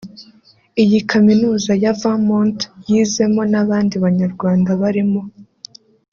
[0.83, 2.59] Iyi kaminuza ya Vermont
[2.89, 5.21] yizemo n’abandi Banyarwanda barimo